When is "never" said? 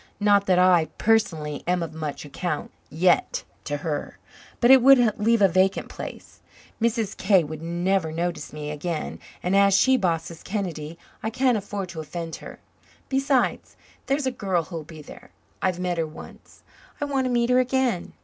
7.61-8.11